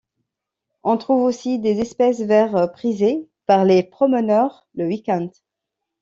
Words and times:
On 0.81 0.97
trouve 0.97 1.21
aussi 1.21 1.59
des 1.59 1.79
espaces 1.79 2.21
verts, 2.21 2.71
prisés 2.71 3.29
par 3.45 3.65
les 3.65 3.83
promeneurs 3.83 4.65
le 4.73 4.87
week-end. 4.87 5.29